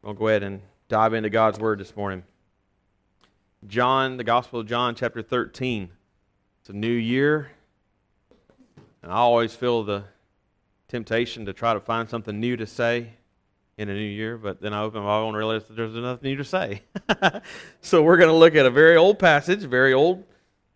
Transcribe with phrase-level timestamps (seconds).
[0.00, 2.22] We'll go ahead and dive into God's Word this morning.
[3.66, 5.90] John, the Gospel of John, chapter 13.
[6.60, 7.50] It's a new year,
[9.02, 10.04] and I always feel the
[10.86, 13.10] temptation to try to find something new to say
[13.76, 16.30] in a new year, but then I open my Bible and realize that there's nothing
[16.30, 16.82] new to say.
[17.80, 20.22] so we're going to look at a very old passage, very old,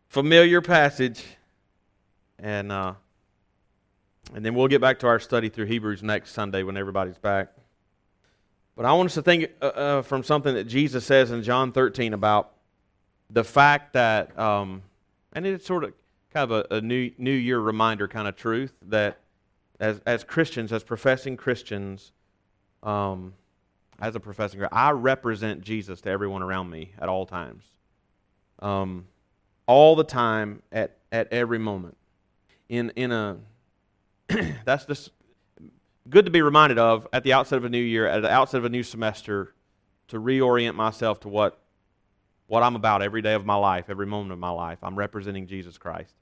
[0.09, 1.25] familiar passage,
[2.41, 2.95] and uh,
[4.35, 7.53] and then we'll get back to our study through Hebrews next Sunday when everybody's back.
[8.75, 11.73] But I want us to think uh, uh, from something that Jesus says in John
[11.73, 12.53] 13 about
[13.29, 14.83] the fact that, um,
[15.33, 15.93] and it's sort of
[16.33, 19.19] kind of a, a, new New Year reminder kind of truth that
[19.81, 22.13] as as Christians, as professing Christians,
[22.83, 23.35] um,
[24.01, 27.65] as a professing, I represent Jesus to everyone around me at all times,
[28.61, 29.07] um,
[29.67, 31.97] all the time, at at every moment.
[32.69, 33.39] In in a
[34.65, 35.11] that's just
[36.09, 38.59] good to be reminded of at the outset of a new year, at the outset
[38.59, 39.55] of a new semester,
[40.09, 41.59] to reorient myself to what,
[42.47, 44.79] what I'm about every day of my life, every moment of my life.
[44.83, 46.15] I'm representing Jesus Christ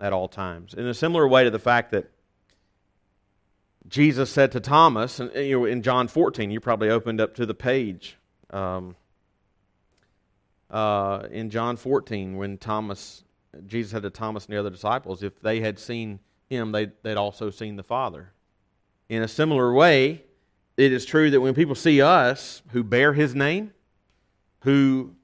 [0.00, 0.74] at all times.
[0.74, 2.10] In a similar way to the fact that
[3.88, 7.46] Jesus said to Thomas, and you know, in John 14, you probably opened up to
[7.46, 8.16] the page.
[8.50, 8.96] Um,
[10.70, 13.24] uh, in John 14, when Thomas,
[13.66, 17.16] Jesus said to Thomas and the other disciples, if they had seen him, they'd, they'd
[17.16, 18.32] also seen the Father.
[19.08, 20.22] In a similar way,
[20.76, 23.72] it is true that when people see us who bear his name,
[24.60, 25.14] who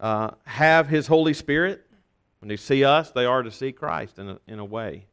[0.00, 1.84] uh, have his Holy Spirit,
[2.40, 5.06] when they see us, they are to see Christ in a, in a way.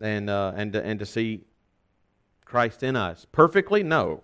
[0.00, 1.44] And, uh, and, to, and to see
[2.44, 3.26] Christ in us.
[3.30, 3.82] Perfectly?
[3.82, 4.22] No.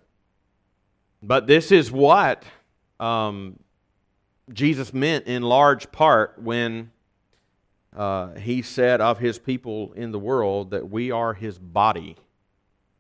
[1.23, 2.43] But this is what
[2.99, 3.59] um,
[4.53, 6.91] Jesus meant in large part when
[7.97, 12.17] uh, he said of his people in the world that we are his body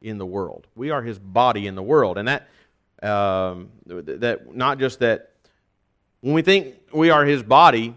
[0.00, 0.66] in the world.
[0.74, 2.18] We are his body in the world.
[2.18, 2.48] And that,
[3.02, 5.32] um, that not just that,
[6.20, 7.94] when we think we are his body,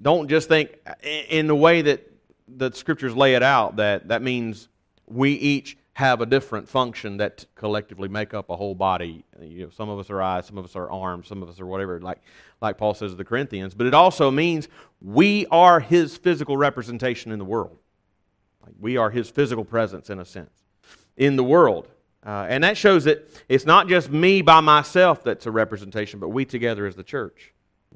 [0.00, 2.04] don't just think in the way that
[2.48, 4.68] the scriptures lay it out that that means
[5.06, 9.24] we each have a different function that collectively make up a whole body.
[9.40, 11.58] You know, some of us are eyes, some of us are arms, some of us
[11.58, 12.18] are whatever, like,
[12.60, 13.74] like Paul says to the Corinthians.
[13.74, 14.68] But it also means
[15.02, 17.76] we are his physical representation in the world.
[18.64, 20.67] Like we are his physical presence in a sense
[21.18, 21.88] in the world.
[22.24, 26.28] Uh, and that shows that it's not just me by myself that's a representation, but
[26.28, 27.52] we together as the church.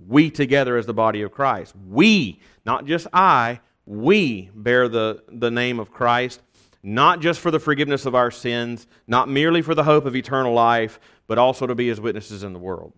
[0.06, 1.74] We together as the body of Christ.
[1.88, 6.40] We, not just I, we bear the, the name of Christ,
[6.82, 10.52] not just for the forgiveness of our sins, not merely for the hope of eternal
[10.52, 12.92] life, but also to be his witnesses in the world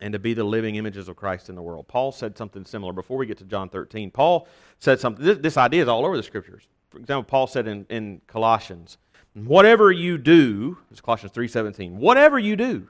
[0.00, 1.88] and to be the living images of Christ in the world.
[1.88, 4.10] Paul said something similar before we get to John 13.
[4.10, 4.46] Paul
[4.78, 7.84] said something, this, this idea is all over the scriptures for example, Paul said in,
[7.90, 8.96] in Colossians,
[9.34, 12.88] whatever you do, it's Colossians 3.17, whatever you do,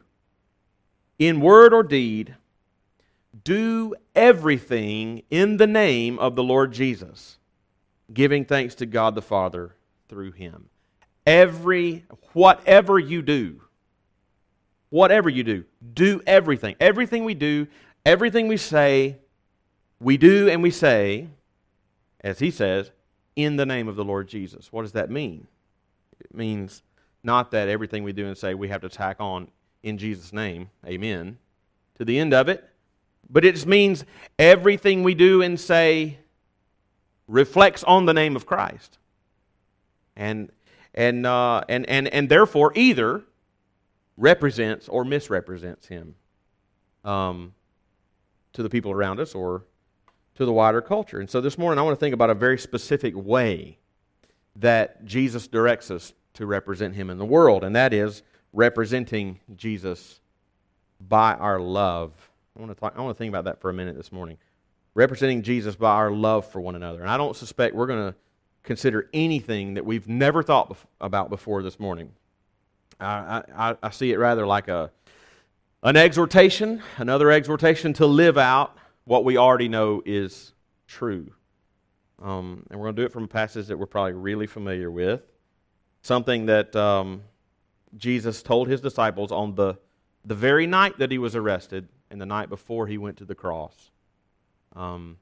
[1.18, 2.36] in word or deed,
[3.42, 7.38] do everything in the name of the Lord Jesus,
[8.14, 9.74] giving thanks to God the Father
[10.08, 10.68] through him.
[11.26, 13.60] Every, whatever you do,
[14.90, 16.76] whatever you do, do everything.
[16.78, 17.66] Everything we do,
[18.04, 19.16] everything we say,
[19.98, 21.26] we do and we say,
[22.20, 22.92] as he says,
[23.36, 24.72] in the name of the Lord Jesus.
[24.72, 25.46] What does that mean?
[26.18, 26.82] It means
[27.22, 29.48] not that everything we do and say we have to tack on
[29.82, 31.38] in Jesus' name, amen,
[31.96, 32.68] to the end of it,
[33.28, 34.04] but it just means
[34.38, 36.18] everything we do and say
[37.28, 38.98] reflects on the name of Christ.
[40.16, 40.50] And,
[40.94, 43.22] and, uh, and, and, and therefore either
[44.16, 46.14] represents or misrepresents him
[47.04, 47.52] um,
[48.54, 49.64] to the people around us or
[50.36, 51.18] to the wider culture.
[51.18, 53.78] And so this morning I want to think about a very specific way
[54.56, 60.20] that Jesus directs us to represent him in the world, and that is representing Jesus
[61.00, 62.12] by our love.
[62.56, 64.38] I want to, talk, I want to think about that for a minute this morning.
[64.94, 67.00] Representing Jesus by our love for one another.
[67.00, 68.18] And I don't suspect we're going to
[68.62, 72.12] consider anything that we've never thought bef- about before this morning.
[72.98, 74.90] I, I, I see it rather like a,
[75.82, 80.52] an exhortation, another exhortation to live out what we already know is
[80.86, 81.32] true.
[82.20, 84.90] Um, and we're going to do it from a passage that we're probably really familiar
[84.90, 85.22] with.
[86.02, 87.22] Something that um,
[87.96, 89.78] Jesus told his disciples on the,
[90.24, 93.34] the very night that he was arrested and the night before he went to the
[93.34, 93.90] cross.
[94.74, 95.18] Um,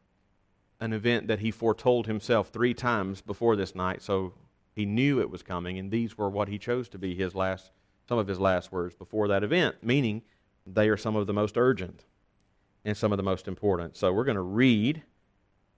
[0.80, 4.32] an event that he foretold himself three times before this night, so
[4.74, 7.70] he knew it was coming, and these were what he chose to be his last,
[8.08, 10.22] some of his last words before that event, meaning
[10.66, 12.04] they are some of the most urgent
[12.84, 13.96] and some of the most important.
[13.96, 15.02] So we're going to read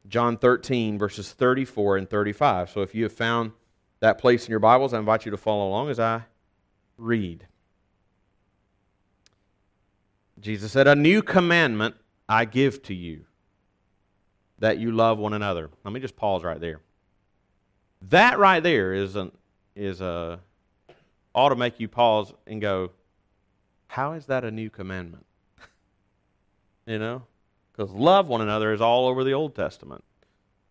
[0.09, 2.71] John 13, verses 34 and 35.
[2.71, 3.53] So if you have found
[4.01, 6.23] that place in your Bibles, I invite you to follow along as I
[6.99, 7.47] read.
[10.41, 11.97] Jesus said, A new commandment
[12.29, 13.25] I give to you,
[14.59, 15.71] that you love one another.
[15.85, 16.81] Let me just pause right there.
[18.03, 19.33] That right there is an
[19.75, 20.41] is a
[21.35, 22.91] ought to make you pause and go,
[23.89, 25.26] How is that a new commandment?
[26.87, 27.23] You know?
[27.73, 30.03] Because love one another is all over the Old Testament.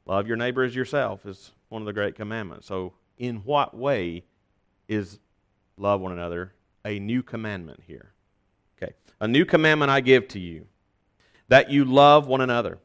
[0.06, 2.68] Love your neighbor as yourself is one of the great commandments.
[2.68, 4.24] So, in what way
[4.88, 5.20] is
[5.78, 6.54] love one another
[6.84, 8.12] a new commandment here?
[8.78, 8.94] Okay.
[9.20, 10.68] A new commandment I give to you
[11.48, 12.80] that you love one another.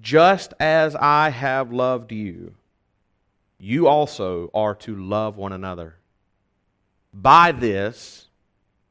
[0.00, 2.54] Just as I have loved you,
[3.58, 5.96] you also are to love one another.
[7.12, 8.26] By this,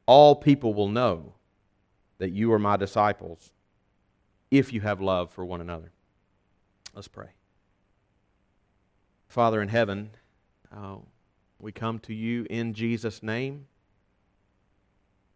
[0.05, 1.33] all people will know
[2.23, 3.51] that you are my disciples
[4.49, 5.91] if you have love for one another.
[6.95, 7.31] Let's pray.
[9.27, 10.11] Father in heaven,
[10.73, 10.99] uh,
[11.59, 13.65] we come to you in Jesus' name,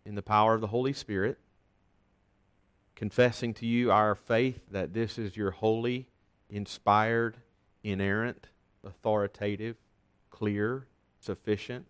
[0.06, 1.38] in the power of the Holy Spirit,
[2.95, 6.07] confessing to you our faith that this is your holy,
[6.50, 7.36] inspired,
[7.84, 8.48] inerrant,
[8.86, 9.75] authoritative,
[10.30, 10.88] clear,
[11.19, 11.86] sufficient,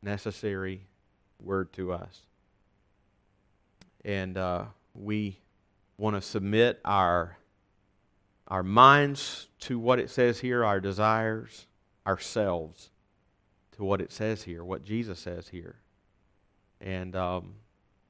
[0.00, 0.86] necessary
[1.38, 2.22] word to us.
[4.04, 4.64] And uh,
[4.94, 5.38] we
[5.98, 7.36] want to submit our,
[8.48, 11.66] our minds to what it says here, our desires,
[12.06, 12.90] ourselves
[13.72, 15.76] to what it says here, what Jesus says here.
[16.80, 17.54] And um,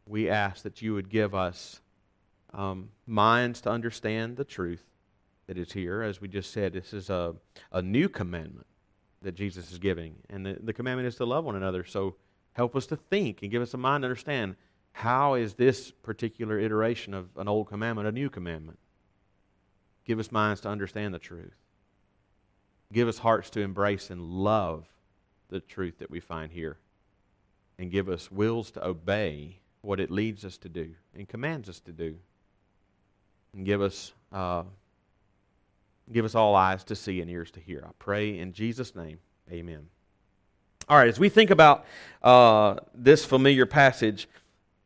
[0.07, 1.81] we ask that you would give us
[2.53, 4.83] um, minds to understand the truth
[5.47, 6.03] that is here.
[6.03, 7.35] As we just said, this is a,
[7.73, 8.67] a new commandment
[9.23, 10.15] that Jesus is giving.
[10.29, 11.85] And the, the commandment is to love one another.
[11.85, 12.17] So
[12.53, 14.57] help us to think and give us a mind to understand
[14.93, 18.79] how is this particular iteration of an old commandment a new commandment?
[20.05, 21.55] Give us minds to understand the truth.
[22.93, 24.87] Give us hearts to embrace and love
[25.49, 26.79] the truth that we find here.
[27.79, 31.81] And give us wills to obey what it leads us to do and commands us
[31.81, 32.17] to do.
[33.55, 34.65] And give us, uh,
[36.13, 37.85] give us all eyes to see and ears to hear.
[37.87, 39.19] I pray in Jesus' name.
[39.51, 39.89] Amen.
[40.89, 41.85] All right, as we think about
[42.23, 44.29] uh, this familiar passage,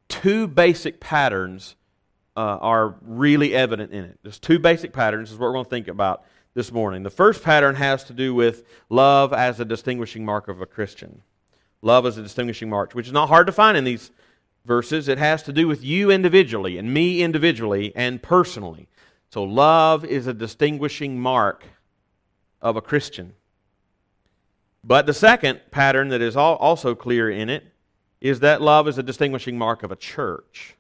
[0.09, 1.77] two basic patterns
[2.37, 4.19] uh, are really evident in it.
[4.23, 6.25] There's two basic patterns, is what we're going to think about
[6.55, 7.03] this morning.
[7.03, 11.23] The first pattern has to do with love as a distinguishing mark of a Christian.
[11.83, 14.11] Love as a distinguishing mark, which is not hard to find in these
[14.65, 15.09] verses.
[15.09, 18.89] It has to do with you individually and me individually and personally.
[19.31, 21.65] So, love is a distinguishing mark
[22.63, 23.35] of a Christian.
[24.85, 27.65] But the second pattern that is also clear in it
[28.25, 30.77] is that love is a distinguishing mark of a church.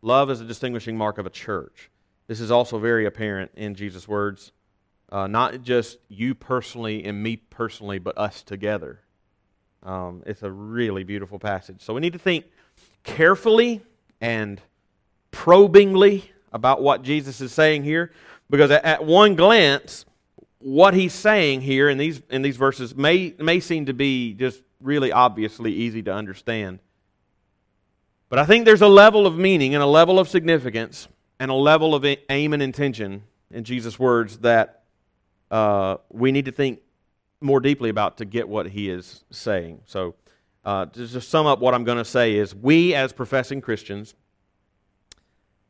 [0.00, 1.90] Love is a distinguishing mark of a church.
[2.26, 4.52] This is also very apparent in Jesus' words.
[5.12, 9.00] Uh, not just you personally and me personally, but us together.
[9.82, 11.82] Um, it's a really beautiful passage.
[11.82, 12.46] So we need to think
[13.04, 13.82] carefully
[14.18, 14.58] and
[15.30, 18.10] probingly about what Jesus is saying here,
[18.48, 20.06] because at one glance,
[20.60, 24.62] what he's saying here in these in these verses may may seem to be just
[24.80, 26.80] really obviously easy to understand.
[28.28, 31.08] But I think there's a level of meaning and a level of significance
[31.40, 34.82] and a level of aim and intention in Jesus' words that
[35.50, 36.80] uh, we need to think
[37.40, 39.80] more deeply about to get what he is saying.
[39.86, 40.14] So,
[40.64, 44.14] uh, to just sum up what I'm going to say is we as professing Christians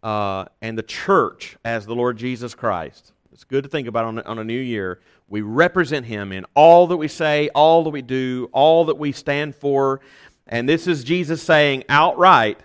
[0.03, 4.19] uh, and the church as the Lord Jesus Christ it's good to think about on,
[4.19, 4.99] on a new year.
[5.29, 9.13] We represent Him in all that we say, all that we do, all that we
[9.13, 10.01] stand for.
[10.47, 12.61] And this is Jesus saying outright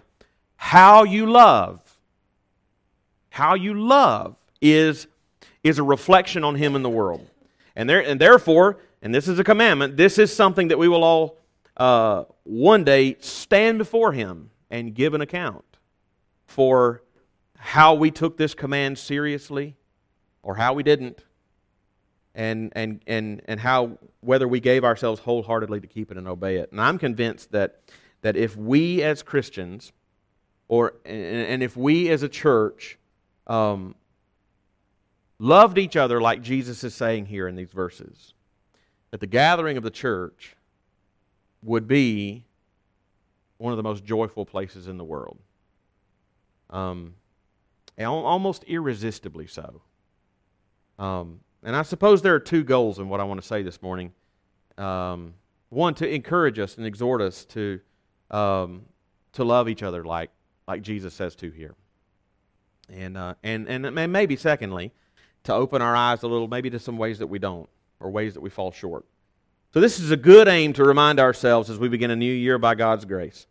[0.55, 1.81] how you love,
[3.29, 5.07] how you love is,
[5.63, 7.27] is a reflection on Him in the world.
[7.75, 11.03] And, there, and therefore, and this is a commandment, this is something that we will
[11.03, 11.37] all
[11.75, 15.65] uh, one day stand before Him and give an account
[16.45, 17.03] for
[17.57, 19.75] how we took this command seriously
[20.41, 21.23] or how we didn't,
[22.35, 26.57] and, and, and, and how whether we gave ourselves wholeheartedly to keep it and obey
[26.57, 26.71] it.
[26.71, 27.79] And I'm convinced that,
[28.21, 29.91] that if we as Christians,
[30.67, 32.97] or, and, and if we as a church,
[33.47, 33.95] um,
[35.39, 38.33] loved each other like Jesus is saying here in these verses,
[39.11, 40.55] that the gathering of the church
[41.61, 42.45] would be
[43.57, 45.37] one of the most joyful places in the world.
[46.69, 47.13] Um,
[47.99, 49.81] almost irresistibly so.
[50.97, 53.81] Um, and I suppose there are two goals in what I want to say this
[53.81, 54.11] morning.
[54.77, 55.33] Um,
[55.69, 57.79] one, to encourage us and exhort us to,
[58.31, 58.83] um,
[59.33, 60.29] to love each other like,
[60.67, 61.75] like Jesus says to here.
[62.89, 64.91] And, uh, and, and maybe, secondly,
[65.45, 68.33] to open our eyes a little, maybe to some ways that we don't, or ways
[68.33, 69.05] that we fall short.
[69.73, 72.59] So, this is a good aim to remind ourselves as we begin a new year
[72.59, 73.47] by God's grace.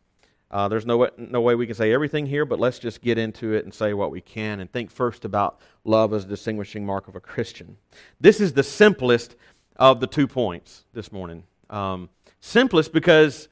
[0.53, 3.17] Uh, there's no way, no way we can say everything here, but let's just get
[3.17, 6.85] into it and say what we can and think first about love as a distinguishing
[6.85, 7.79] mark of a Christian.
[8.21, 9.35] This is the simplest
[9.77, 11.45] of the two points this morning.
[11.71, 13.49] Um, simplest because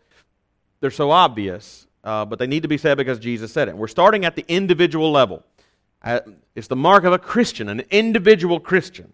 [0.80, 3.76] they're so obvious, uh, but they need to be said because Jesus said it.
[3.76, 5.42] We're starting at the individual level.
[6.02, 6.21] Uh,
[6.54, 9.12] it's the mark of a Christian, an individual Christian.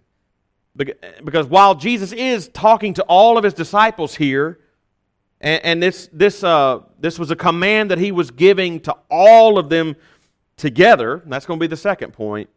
[0.76, 4.58] Because while Jesus is talking to all of his disciples here,
[5.46, 9.58] and, and this, this, uh, this was a command that he was giving to all
[9.58, 9.94] of them
[10.56, 11.22] together.
[11.26, 12.50] that's going to be the second point.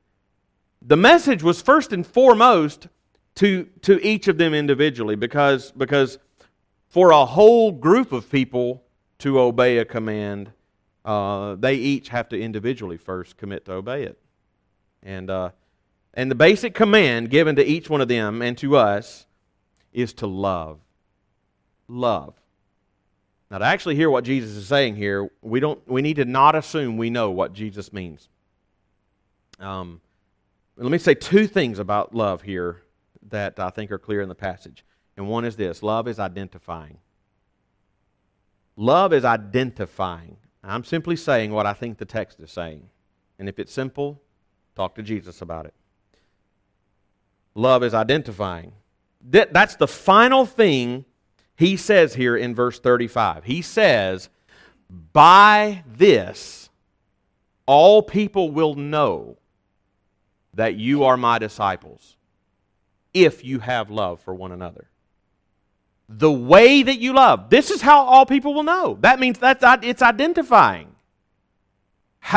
[0.82, 2.88] The message was first and foremost
[3.36, 6.18] to, to each of them individually because, because
[6.88, 8.82] for a whole group of people
[9.20, 10.52] to obey a command,
[11.06, 14.20] uh, they each have to individually first commit to obey it.
[15.04, 15.52] And, uh,
[16.16, 19.28] and the basic command given to each one of them and to us
[19.94, 20.80] is to love.
[21.88, 22.34] Love.
[23.52, 26.56] Now, to actually hear what Jesus is saying here, we, don't, we need to not
[26.56, 28.30] assume we know what Jesus means.
[29.60, 30.02] Um,
[30.78, 32.84] let me say two things about love here
[33.30, 34.86] that I think are clear in the passage.
[35.18, 37.00] And one is this love is identifying.
[38.76, 40.38] Love is identifying.
[40.64, 42.90] I'm simply saying what I think the text is saying.
[43.38, 44.22] And if it's simple,
[44.76, 45.74] talk to Jesus about it.
[47.56, 48.74] Love is identifying.
[49.22, 51.04] That's the final thing
[51.60, 53.44] he says here in verse 35.
[53.44, 54.30] He says,
[55.12, 56.70] By this
[57.66, 59.36] all people will know
[60.54, 62.16] that you are my disciples
[63.14, 64.88] if you have love for one another.
[66.08, 67.50] The way that you love.
[67.50, 68.98] This is how all people will know.
[69.02, 70.96] That means that's it's identifying.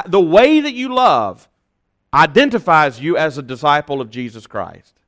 [0.05, 1.49] The way that you love
[2.13, 4.99] identifies you as a disciple of Jesus Christ.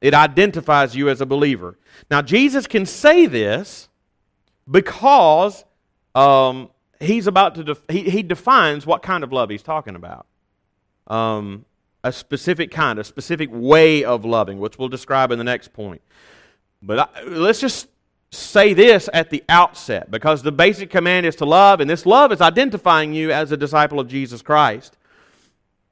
[0.00, 1.76] It identifies you as a believer.
[2.10, 3.88] Now, Jesus can say this
[4.70, 5.64] because
[6.14, 10.26] um, he's about to, def- he, he defines what kind of love he's talking about.
[11.06, 11.64] Um,
[12.04, 16.02] a specific kind, a specific way of loving, which we'll describe in the next point.
[16.82, 17.88] But I, let's just
[18.30, 22.30] say this at the outset because the basic command is to love, and this love
[22.30, 24.97] is identifying you as a disciple of Jesus Christ.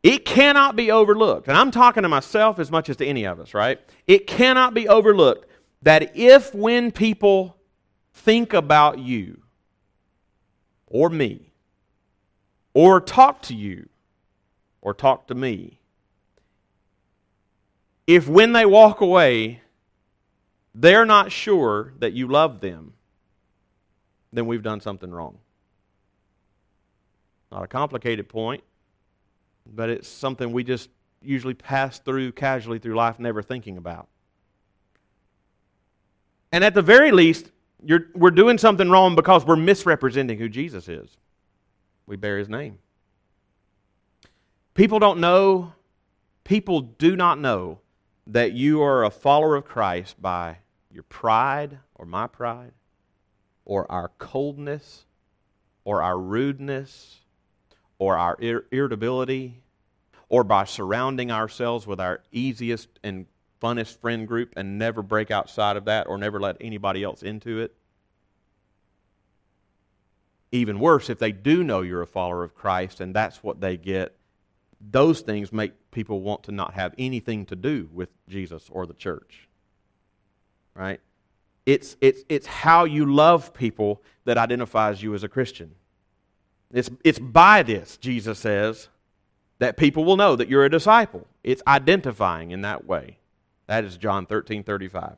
[0.07, 1.49] It cannot be overlooked.
[1.49, 3.81] And I'm talking to myself as much as to any of us, right?
[4.07, 5.49] It cannot be overlooked
[5.83, 7.57] that if when people
[8.15, 9.43] think about you
[10.87, 11.51] or me
[12.73, 13.89] or talk to you
[14.81, 15.81] or talk to me,
[18.07, 19.61] if when they walk away,
[20.73, 22.93] they're not sure that you love them,
[24.33, 25.39] then we've done something wrong.
[27.51, 28.63] Not a complicated point
[29.75, 30.91] but it's something we just
[31.23, 34.09] usually pass through casually through life, never thinking about.
[36.53, 37.51] And at the very least,
[38.15, 41.17] we're doing something wrong because we're misrepresenting who Jesus is.
[42.07, 42.79] We bear his name.
[44.75, 45.73] People don't know,
[46.45, 47.81] people do not know
[48.27, 50.59] that you are a follower of Christ by
[50.91, 52.73] your pride or my pride
[53.65, 55.05] or our coldness
[55.85, 57.21] or our rudeness
[57.99, 59.63] or our ir- irritability
[60.29, 63.27] or by surrounding ourselves with our easiest and
[63.63, 67.61] funnest friend group and never break outside of that or never let anybody else into
[67.61, 67.75] it.
[70.53, 73.77] Even worse, if they do know you're a follower of Christ and that's what they
[73.77, 74.17] get,
[74.81, 78.95] those things make people want to not have anything to do with Jesus or the
[78.95, 79.49] church.
[80.75, 81.01] Right?
[81.65, 85.75] It's, it's, it's how you love people that identifies you as a Christian.
[86.73, 88.89] It's, it's by this, Jesus says,
[89.59, 91.27] that people will know that you're a disciple.
[91.43, 93.19] It's identifying in that way.
[93.67, 95.17] That is John 13 35.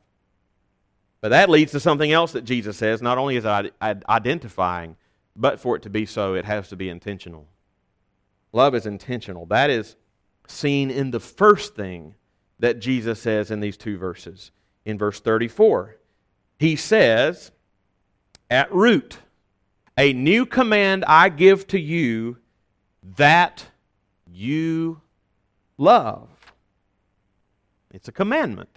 [1.21, 3.01] But that leads to something else that Jesus says.
[3.01, 4.95] Not only is it identifying,
[5.35, 7.47] but for it to be so, it has to be intentional.
[8.53, 9.45] Love is intentional.
[9.45, 9.95] That is
[10.47, 12.15] seen in the first thing
[12.59, 14.51] that Jesus says in these two verses.
[14.85, 15.97] In verse 34,
[16.57, 17.51] he says,
[18.49, 19.19] At root,
[19.99, 22.37] a new command I give to you
[23.17, 23.65] that
[24.31, 25.01] you
[25.77, 26.29] love.
[27.91, 28.69] It's a commandment.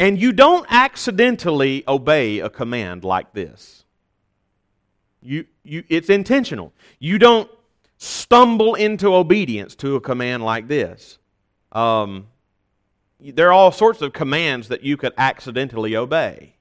[0.00, 3.84] And you don't accidentally obey a command like this.
[5.22, 6.72] You, you, it's intentional.
[6.98, 7.48] You don't
[7.98, 11.18] stumble into obedience to a command like this.
[11.70, 12.26] Um,
[13.20, 16.55] there are all sorts of commands that you could accidentally obey.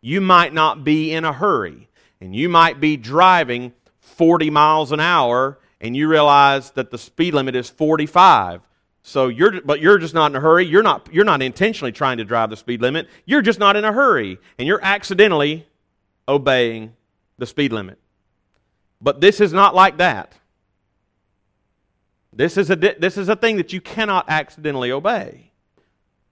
[0.00, 1.88] You might not be in a hurry,
[2.20, 7.34] and you might be driving 40 miles an hour, and you realize that the speed
[7.34, 8.62] limit is 45.
[9.02, 10.66] So you're, but you're just not in a hurry.
[10.66, 13.08] You're not, you're not intentionally trying to drive the speed limit.
[13.24, 15.66] You're just not in a hurry, and you're accidentally
[16.28, 16.94] obeying
[17.38, 17.98] the speed limit.
[19.00, 20.34] But this is not like that.
[22.32, 25.50] This is a, this is a thing that you cannot accidentally obey.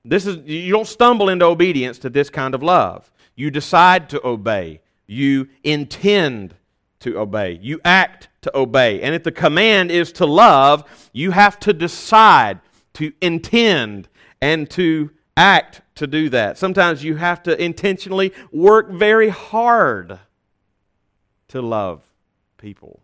[0.04, 3.10] This is, you don't stumble into obedience to this kind of love.
[3.38, 4.80] You decide to obey.
[5.06, 6.56] You intend
[6.98, 7.60] to obey.
[7.62, 9.00] You act to obey.
[9.00, 12.58] And if the command is to love, you have to decide,
[12.94, 14.08] to intend,
[14.42, 16.58] and to act to do that.
[16.58, 20.18] Sometimes you have to intentionally work very hard
[21.46, 22.02] to love
[22.56, 22.98] people.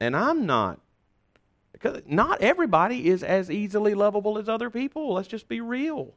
[0.00, 0.80] And I'm not.
[1.72, 5.12] Because not everybody is as easily lovable as other people.
[5.12, 6.14] Let's just be real.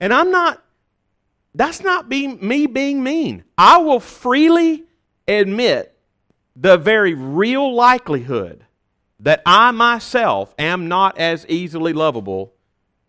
[0.00, 0.60] And I'm not,
[1.56, 3.42] that's not being, me being mean.
[3.56, 4.84] I will freely
[5.26, 5.96] admit
[6.54, 8.64] the very real likelihood
[9.20, 12.52] that I myself am not as easily lovable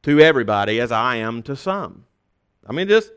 [0.04, 2.06] to everybody as I am to some.
[2.66, 3.12] I mean, just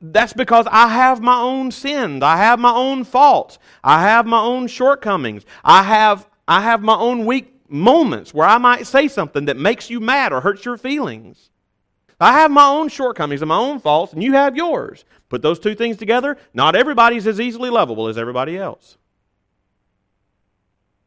[0.00, 2.22] that's because I have my own sins.
[2.24, 3.58] I have my own faults.
[3.84, 5.44] I have my own shortcomings.
[5.62, 9.88] I have I have my own weak moments where I might say something that makes
[9.88, 11.50] you mad or hurts your feelings.
[12.20, 15.04] I have my own shortcomings and my own faults, and you have yours.
[15.28, 18.96] Put those two things together, not everybody's as easily lovable as everybody else.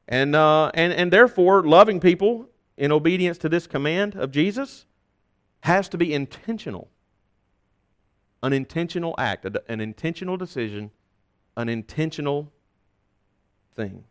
[0.07, 4.85] And, uh, and, and therefore, loving people in obedience to this command of Jesus
[5.61, 6.89] has to be intentional.
[8.43, 10.91] An intentional act, an intentional decision,
[11.55, 12.51] an intentional
[13.75, 14.03] thing.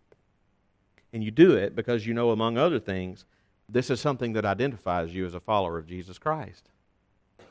[1.12, 3.24] And you do it because you know, among other things,
[3.68, 6.68] this is something that identifies you as a follower of Jesus Christ.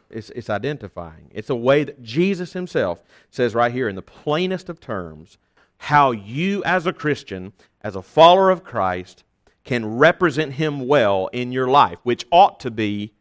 [0.09, 1.31] It's, it's identifying.
[1.33, 5.37] It's a way that Jesus himself says right here in the plainest of terms
[5.77, 9.23] how you, as a Christian, as a follower of Christ,
[9.63, 13.13] can represent him well in your life, which ought to be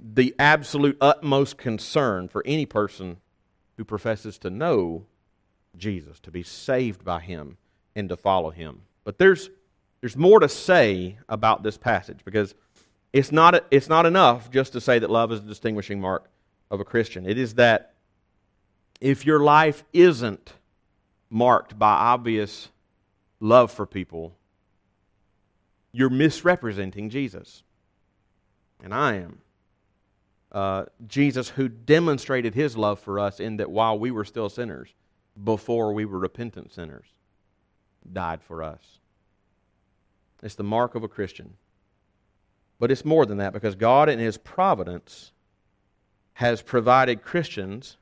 [0.00, 3.18] the absolute utmost concern for any person
[3.76, 5.06] who professes to know
[5.76, 7.56] Jesus, to be saved by him,
[7.96, 8.82] and to follow him.
[9.02, 9.50] But there's,
[10.00, 12.54] there's more to say about this passage because
[13.14, 16.28] it's not, it's not enough just to say that love is a distinguishing mark
[16.68, 17.26] of a Christian.
[17.26, 17.94] It is that
[19.00, 20.52] if your life isn't
[21.30, 22.70] marked by obvious
[23.38, 24.34] love for people,
[25.92, 27.62] you're misrepresenting Jesus.
[28.82, 29.38] And I am.
[30.50, 34.92] Uh, Jesus, who demonstrated his love for us in that while we were still sinners,
[35.44, 37.06] before we were repentant sinners,
[38.12, 38.98] died for us.
[40.42, 41.54] It's the mark of a Christian.
[42.78, 45.32] But it's more than that because God, in His providence,
[46.34, 47.96] has provided Christians,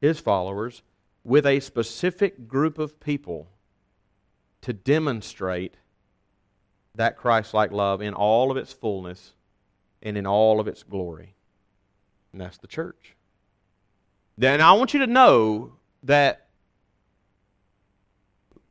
[0.00, 0.82] His followers,
[1.24, 3.48] with a specific group of people
[4.62, 5.74] to demonstrate
[6.94, 9.32] that Christ like love in all of its fullness
[10.02, 11.34] and in all of its glory.
[12.32, 13.16] And that's the church.
[14.36, 15.72] Then I want you to know
[16.04, 16.46] that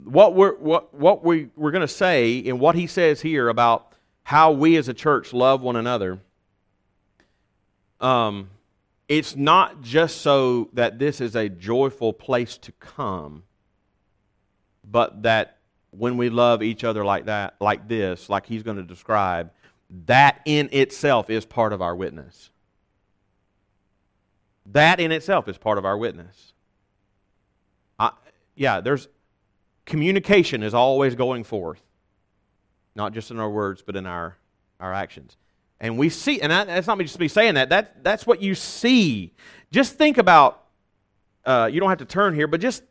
[0.03, 3.88] what we're, what, what we, we're going to say and what he says here about
[4.29, 6.19] how we as a church love one another,
[7.99, 8.47] um,
[9.07, 13.41] it's not just so that this is a joyful place to come,
[14.85, 15.57] but that
[15.89, 19.49] when we love each other like that, like this, like he's going to describe,
[20.05, 22.51] that in itself is part of our witness.
[24.67, 26.53] That in itself is part of our witness.
[27.97, 28.11] I,
[28.55, 29.07] yeah, there's
[29.87, 31.81] communication is always going forth,
[32.95, 34.37] not just in our words, but in our,
[34.79, 35.37] our actions.
[35.79, 38.53] And we see, and that's not me just me saying that, that that's what you
[38.53, 39.33] see.
[39.71, 40.65] Just think about,
[41.45, 42.83] uh, you don't have to turn here, but just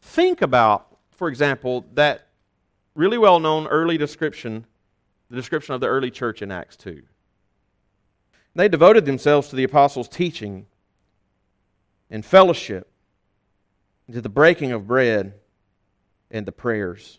[0.00, 2.28] think about, for example, that
[2.94, 4.64] really well known early description,
[5.28, 7.02] the description of the early church in Acts 2.
[8.54, 10.66] They devoted themselves to the apostles' teaching
[12.10, 12.88] and fellowship,
[14.06, 15.34] and to the breaking of bread
[16.30, 17.18] and the prayers.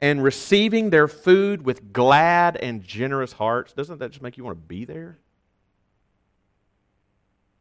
[0.00, 3.72] and receiving their food with glad and generous hearts.
[3.72, 5.18] Doesn't that just make you want to be there?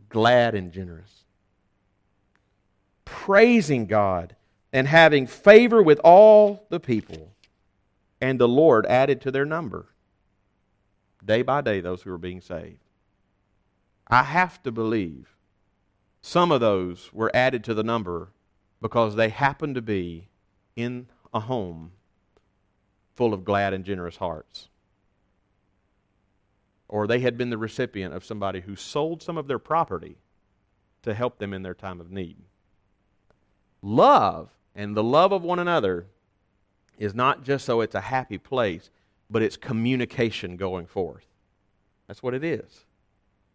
[0.10, 1.24] Glad and generous.
[3.06, 4.36] Praising God
[4.72, 7.32] and having favor with all the people.
[8.20, 9.88] And the Lord added to their number,
[11.24, 12.80] day by day, those who were being saved.
[14.08, 15.36] I have to believe
[16.22, 18.30] some of those were added to the number
[18.82, 20.30] because they happened to be
[20.76, 21.92] in a home
[23.16, 24.70] full of glad and generous hearts.
[26.94, 30.16] or they had been the recipient of somebody who sold some of their property
[31.02, 32.38] to help them in their time of need.
[33.82, 36.06] Love and the love of one another
[37.00, 38.92] is not just so it's a happy place,
[39.28, 41.26] but it's communication going forth.
[42.08, 42.86] That's what it is.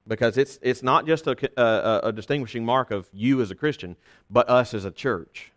[0.09, 3.95] Because it's, it's not just a, a, a distinguishing mark of you as a Christian,
[4.29, 5.53] but us as a church.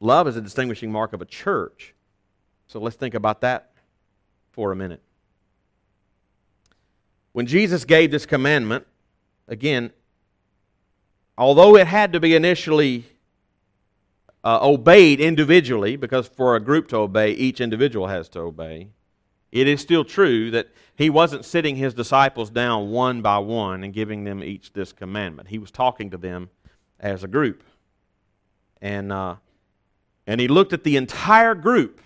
[0.00, 1.94] Love is a distinguishing mark of a church.
[2.68, 3.70] So let's think about that
[4.52, 5.00] for a minute.
[7.32, 8.86] When Jesus gave this commandment,
[9.48, 9.90] again,
[11.36, 13.04] although it had to be initially
[14.44, 18.88] uh, obeyed individually, because for a group to obey, each individual has to obey,
[19.50, 23.94] it is still true that he wasn't sitting his disciples down one by one and
[23.94, 25.48] giving them each this commandment.
[25.48, 26.50] He was talking to them
[27.00, 27.62] as a group.
[28.82, 29.36] And, uh,
[30.26, 32.02] and he looked at the entire group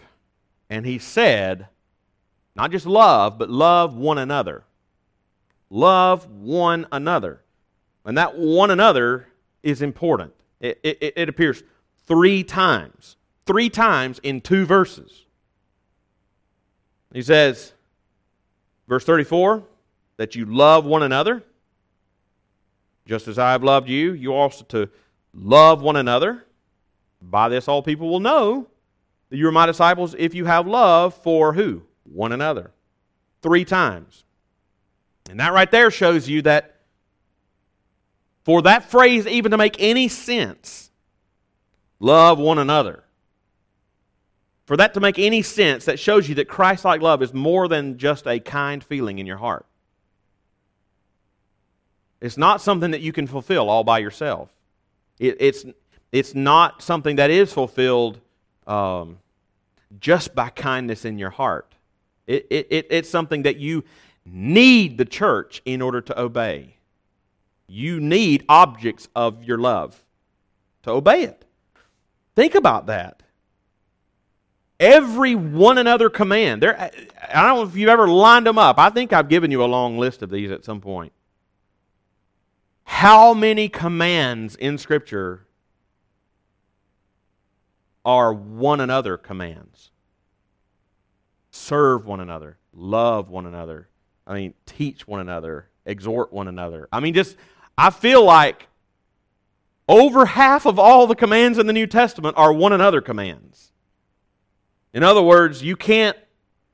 [0.73, 1.69] and he said,
[2.57, 4.65] not just love, but love one another.
[5.69, 7.43] Love one another.
[8.07, 9.29] And that one another
[9.63, 10.33] is important.
[10.61, 11.63] It, it, it appears
[12.07, 13.17] three times.
[13.45, 15.27] Three times in two verses.
[17.13, 17.75] He says,
[18.89, 19.63] verse 34,
[20.17, 21.43] that you love one another.
[23.05, 24.89] Just as I have loved you, you also to
[25.35, 26.47] love one another.
[27.21, 28.69] By this all people will know
[29.37, 31.83] you are my disciples if you have love for who?
[32.05, 32.71] One another.
[33.43, 34.25] Three times.
[35.31, 36.77] And that right there shows you that
[38.45, 40.91] for that phrase even to make any sense,
[42.01, 43.05] love one another.
[44.67, 47.69] For that to make any sense, that shows you that Christ like love is more
[47.69, 49.67] than just a kind feeling in your heart.
[52.21, 54.49] It's not something that you can fulfill all by yourself.
[55.19, 55.65] It, it's,
[56.13, 58.21] it's not something that is fulfilled
[58.67, 59.19] um,
[60.01, 61.75] just by kindness in your heart.
[62.27, 63.85] It, it, it, it's something that you
[64.25, 66.77] need the church in order to obey.
[67.67, 70.03] You need objects of your love
[70.83, 71.45] to obey it.
[72.35, 73.23] Think about that.
[74.79, 76.63] Every one another command.
[76.63, 78.79] There, I don't know if you've ever lined them up.
[78.79, 81.13] I think I've given you a long list of these at some point.
[82.85, 85.47] How many commands in Scripture
[88.05, 89.91] are one another commands?
[91.51, 93.89] Serve one another, love one another.
[94.27, 96.89] I mean, teach one another, exhort one another.
[96.93, 97.37] I mean, just,
[97.77, 98.69] I feel like
[99.89, 103.73] over half of all the commands in the New Testament are one another commands.
[104.95, 106.17] In other words, you can't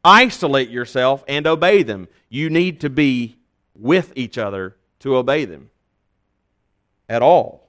[0.04, 2.08] isolate yourself and obey them.
[2.28, 3.38] You need to be
[3.74, 5.70] with each other to obey them
[7.08, 7.67] at all.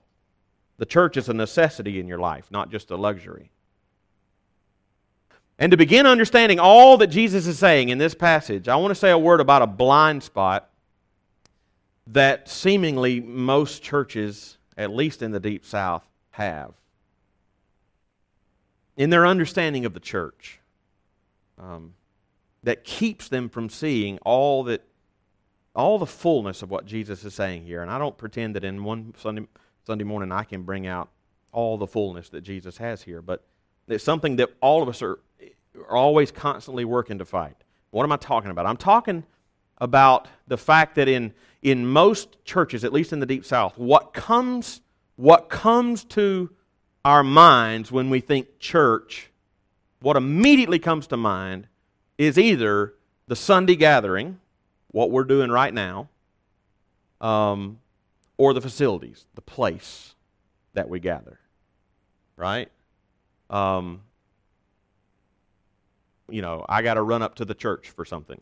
[0.79, 3.51] The church is a necessity in your life, not just a luxury.
[5.59, 8.95] And to begin understanding all that Jesus is saying in this passage, I want to
[8.95, 10.71] say a word about a blind spot
[12.07, 16.71] that seemingly most churches at least in the Deep South, have
[18.95, 20.59] in their understanding of the church
[21.57, 21.93] um,
[22.63, 24.81] that keeps them from seeing all that
[25.75, 27.81] all the fullness of what Jesus is saying here.
[27.81, 29.47] And I don't pretend that in one Sunday,
[29.85, 31.09] Sunday morning I can bring out
[31.51, 33.43] all the fullness that Jesus has here, but
[33.87, 35.19] it's something that all of us are,
[35.87, 37.55] are always constantly working to fight.
[37.91, 38.65] What am I talking about?
[38.65, 39.23] I'm talking
[39.79, 44.13] about the fact that in, in most churches, at least in the Deep South, what
[44.13, 44.81] comes,
[45.15, 46.51] what comes to
[47.03, 49.31] our minds when we think church,
[50.01, 51.67] what immediately comes to mind
[52.17, 52.93] is either
[53.27, 54.39] the Sunday gathering,
[54.91, 56.09] what we're doing right now,
[57.21, 57.79] um,
[58.39, 60.15] or the facilities, the place
[60.73, 61.39] that we gather.
[62.37, 62.71] Right?
[63.49, 64.01] Um,
[66.29, 68.39] you know, I got to run up to the church for something.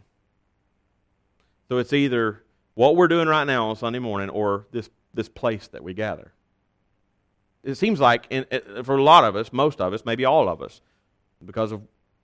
[1.67, 2.43] So it's either
[2.75, 6.31] what we're doing right now on Sunday morning or this, this place that we gather.
[7.63, 8.45] It seems like in,
[8.83, 10.79] for a lot of us, most of us, maybe all of us,
[11.43, 11.81] because of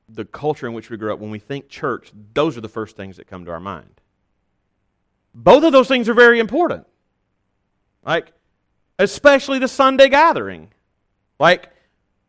[0.08, 2.96] the culture in which we grew up, when we think church, those are the first
[2.96, 4.00] things that come to our mind.
[5.34, 6.86] Both of those things are very important.
[8.06, 8.32] Like,
[9.00, 10.70] especially the Sunday gathering.
[11.40, 11.70] Like,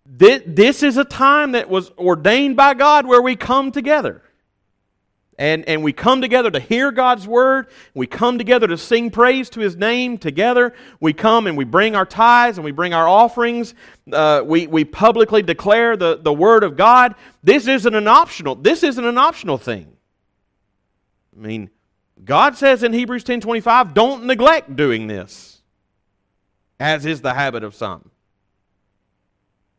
[0.07, 4.23] this is a time that was ordained by God where we come together.
[5.37, 7.67] And, and we come together to hear God's word.
[7.93, 10.75] We come together to sing praise to his name together.
[11.01, 13.75] We come and we bring our tithes and we bring our offerings.
[14.13, 17.17] Uh, we, we publicly declare the, the word of God.
[17.43, 19.97] This isn't an optional, this isn't an optional thing.
[21.37, 21.71] I mean,
[22.25, 25.54] God says in Hebrews 10:25, don't neglect doing this,
[26.79, 28.11] as is the habit of some.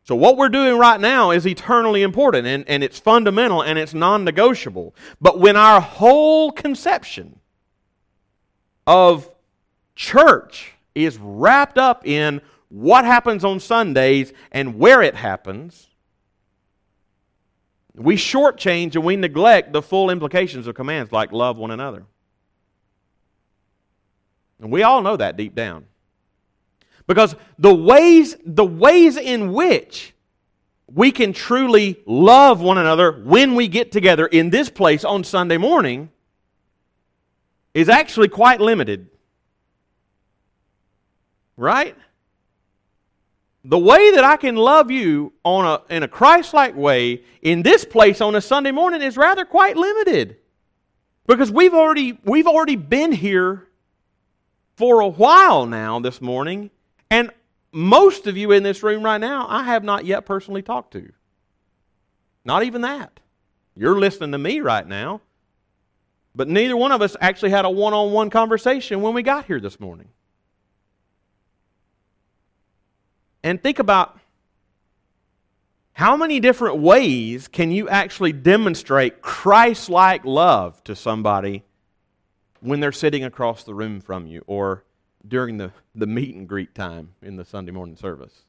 [0.04, 3.92] So, what we're doing right now is eternally important and, and it's fundamental and it's
[3.92, 4.94] non negotiable.
[5.20, 7.40] But when our whole conception
[8.86, 9.28] of
[9.96, 15.88] church is wrapped up in what happens on Sundays and where it happens,
[17.96, 22.04] we shortchange and we neglect the full implications of commands like love one another.
[24.60, 25.86] And we all know that deep down.
[27.06, 30.14] Because the ways, the ways in which
[30.92, 35.56] we can truly love one another when we get together in this place on Sunday
[35.56, 36.10] morning
[37.74, 39.08] is actually quite limited.
[41.56, 41.96] Right?
[43.64, 47.62] The way that I can love you on a, in a Christ like way in
[47.62, 50.36] this place on a Sunday morning is rather quite limited.
[51.26, 53.66] Because we've already, we've already been here
[54.76, 56.70] for a while now this morning,
[57.10, 57.30] and
[57.72, 61.12] most of you in this room right now, I have not yet personally talked to.
[62.44, 63.20] Not even that.
[63.76, 65.20] You're listening to me right now,
[66.34, 69.44] but neither one of us actually had a one on one conversation when we got
[69.44, 70.08] here this morning.
[73.42, 74.18] And think about
[75.92, 81.64] how many different ways can you actually demonstrate Christ like love to somebody
[82.60, 84.82] when they're sitting across the room from you or
[85.28, 88.42] during the, the meet and greet time in the Sunday morning service.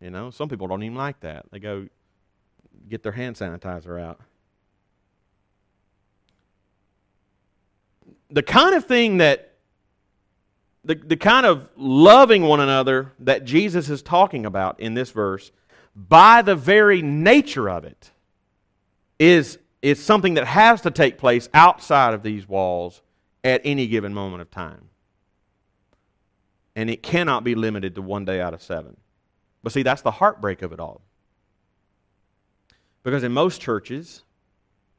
[0.00, 1.46] You know, some people don't even like that.
[1.50, 1.88] They go
[2.88, 4.20] get their hand sanitizer out.
[8.30, 9.54] The kind of thing that,
[10.84, 15.50] the, the kind of loving one another that Jesus is talking about in this verse,
[15.96, 18.12] by the very nature of it,
[19.18, 23.02] is, is something that has to take place outside of these walls
[23.42, 24.88] at any given moment of time
[26.78, 28.96] and it cannot be limited to one day out of seven.
[29.64, 31.00] But see, that's the heartbreak of it all.
[33.02, 34.22] Because in most churches,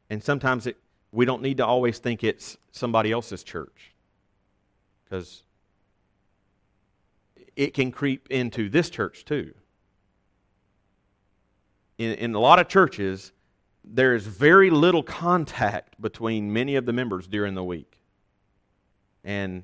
[0.09, 0.75] and sometimes it,
[1.13, 3.93] we don't need to always think it's somebody else's church,
[5.05, 5.43] because
[7.55, 9.53] it can creep into this church too.
[11.97, 13.31] In, in a lot of churches,
[13.85, 18.01] there is very little contact between many of the members during the week.
[19.23, 19.63] And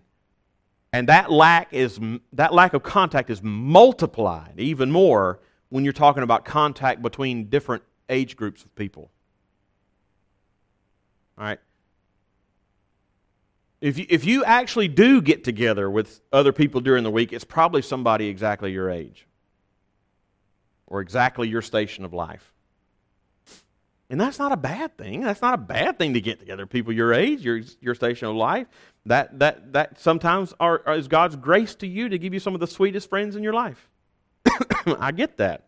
[0.95, 1.99] and that lack, is,
[2.31, 7.83] that lack of contact is multiplied even more when you're talking about contact between different
[8.07, 9.11] age groups of people.
[11.37, 11.59] All right?
[13.81, 17.43] If you, if you actually do get together with other people during the week, it's
[17.43, 19.27] probably somebody exactly your age
[20.87, 22.53] or exactly your station of life.
[24.09, 25.21] And that's not a bad thing.
[25.21, 28.35] That's not a bad thing to get together people your age, your, your station of
[28.35, 28.67] life.
[29.07, 32.59] That, that, that sometimes are, is God's grace to you to give you some of
[32.59, 33.89] the sweetest friends in your life.
[34.99, 35.65] I get that.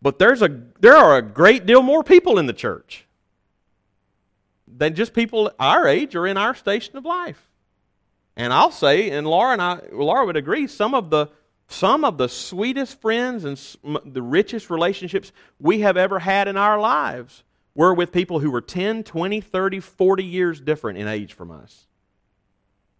[0.00, 3.04] But there's a, there are a great deal more people in the church
[4.66, 7.48] than just people our age or in our station of life.
[8.36, 11.28] And I'll say, and Laura and I, Laura would agree, some of the
[11.72, 13.58] some of the sweetest friends and
[14.04, 18.60] the richest relationships we have ever had in our lives were with people who were
[18.60, 21.86] 10, 20, 30, 40 years different in age from us.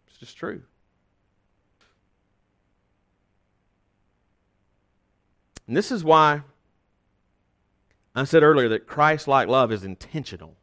[0.09, 0.63] It's just true.
[5.67, 6.43] And this is why
[8.15, 10.57] I said earlier that Christ like love is intentional.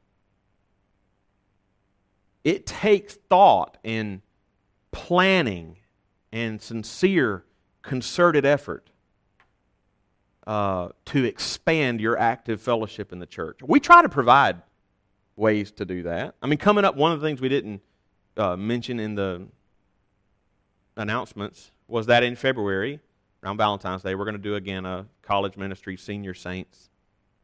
[2.43, 4.21] It takes thought and
[4.91, 5.77] planning
[6.31, 7.43] and sincere
[7.81, 8.89] concerted effort
[10.47, 13.59] uh, to expand your active fellowship in the church.
[13.61, 14.61] We try to provide
[15.35, 16.35] ways to do that.
[16.41, 17.81] I mean, coming up, one of the things we didn't
[18.35, 19.47] uh, mention in the
[20.97, 22.99] announcements was that in February,
[23.43, 26.89] around Valentine's Day, we're going to do again a college ministry senior saints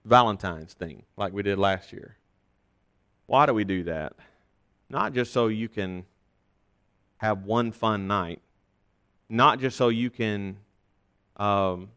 [0.05, 2.17] Valentine's thing like we did last year.
[3.25, 4.13] Why do we do that?
[4.87, 6.05] Not just so you can
[7.17, 8.41] have one fun night,
[9.29, 10.57] not just so you can
[11.37, 11.89] um,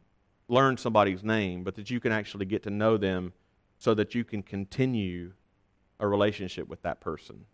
[0.48, 3.32] learn somebody's name, but that you can actually get to know them
[3.78, 5.32] so that you can continue
[6.00, 7.44] a relationship with that person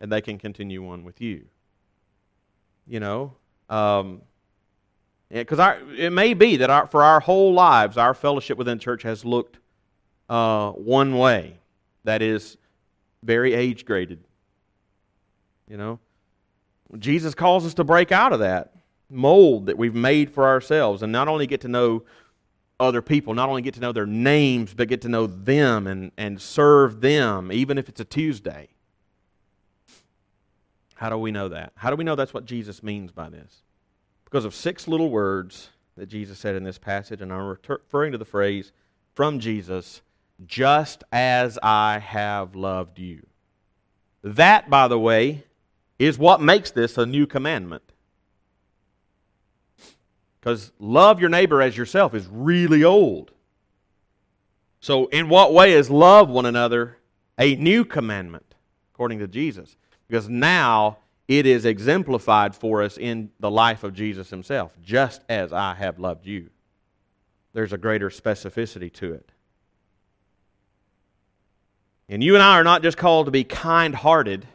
[0.00, 1.44] and they can continue one with you.
[2.86, 3.34] You know?
[3.68, 4.22] Um,
[5.28, 5.58] because
[5.98, 9.58] it may be that our, for our whole lives, our fellowship within church has looked
[10.28, 11.58] uh, one way
[12.04, 12.56] that is
[13.24, 14.22] very age graded.
[15.68, 15.98] You know?
[16.98, 18.72] Jesus calls us to break out of that
[19.08, 22.02] mold that we've made for ourselves and not only get to know
[22.78, 26.12] other people, not only get to know their names, but get to know them and,
[26.16, 28.68] and serve them, even if it's a Tuesday.
[30.94, 31.72] How do we know that?
[31.76, 33.62] How do we know that's what Jesus means by this?
[34.24, 38.18] Because of six little words that Jesus said in this passage, and I'm referring to
[38.18, 38.72] the phrase
[39.14, 40.02] from Jesus,
[40.46, 43.26] just as I have loved you.
[44.22, 45.44] That, by the way,
[45.98, 47.92] is what makes this a new commandment.
[50.46, 53.32] Because love your neighbor as yourself is really old.
[54.78, 56.98] So, in what way is love one another
[57.36, 58.54] a new commandment,
[58.94, 59.76] according to Jesus?
[60.06, 65.52] Because now it is exemplified for us in the life of Jesus himself, just as
[65.52, 66.50] I have loved you.
[67.52, 69.32] There's a greater specificity to it.
[72.08, 74.46] And you and I are not just called to be kind hearted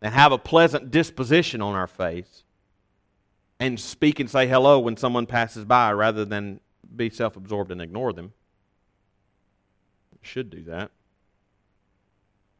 [0.00, 2.43] and have a pleasant disposition on our face
[3.64, 6.60] and speak and say hello when someone passes by rather than
[6.94, 8.34] be self absorbed and ignore them.
[10.20, 10.90] should do that.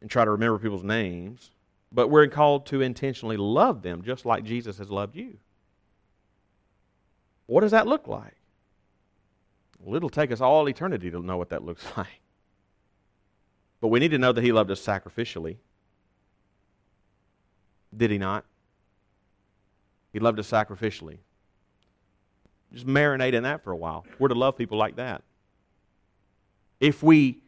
[0.00, 1.50] And try to remember people's names.
[1.92, 5.36] But we're called to intentionally love them just like Jesus has loved you.
[7.46, 8.36] What does that look like?
[9.78, 12.20] Well, it'll take us all eternity to know what that looks like.
[13.80, 15.58] But we need to know that He loved us sacrificially.
[17.94, 18.46] Did He not?
[20.14, 21.18] He loved us sacrificially.
[22.72, 24.06] Just marinate in that for a while.
[24.18, 25.22] We're to love people like that.
[26.80, 27.40] If we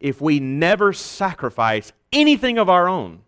[0.00, 3.22] if we never sacrifice anything of our own,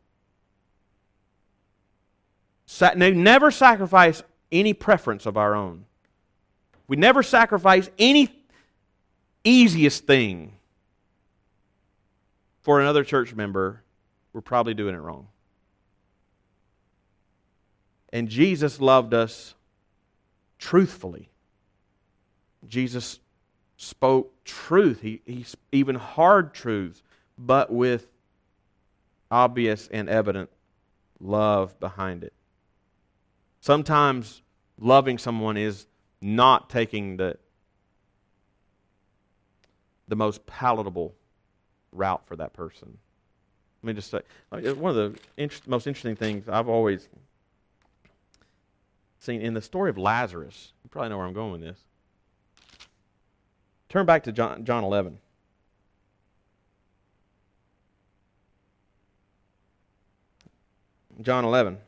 [2.67, 5.85] sa- never sacrifice any preference of our own.
[6.87, 8.45] We never sacrifice any
[9.45, 10.53] easiest thing
[12.63, 13.83] for another church member,
[14.33, 15.29] we're probably doing it wrong.
[18.15, 19.57] And Jesus loved us
[20.61, 21.31] truthfully.
[22.69, 23.19] Jesus
[23.77, 27.03] spoke truth, he, he even hard truths,
[27.37, 28.07] but with
[29.33, 30.49] obvious and evident
[31.19, 32.33] love behind it.
[33.61, 34.43] Sometimes
[34.79, 35.89] loving someone is
[36.21, 37.37] not taking the,
[40.07, 41.17] the most palatable
[41.91, 42.97] route for that person.
[43.83, 44.21] Let me just say,
[44.53, 47.09] uh, one of the inter- most interesting things I've always
[49.25, 51.79] seen in the story of Lazarus, you probably know where I'm going with this.
[53.89, 55.19] Turn back to John, John 11.
[61.23, 61.79] John 11.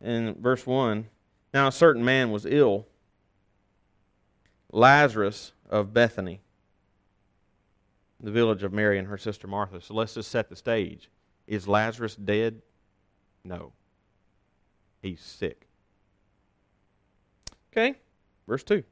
[0.00, 1.06] In verse 1,
[1.54, 2.86] now a certain man was ill,
[4.72, 6.40] Lazarus of Bethany,
[8.20, 9.80] the village of Mary and her sister Martha.
[9.80, 11.08] So let's just set the stage.
[11.46, 12.60] Is Lazarus dead?
[13.46, 13.72] No.
[15.02, 15.66] He's sick.
[17.72, 17.94] Okay,
[18.48, 18.82] verse 2.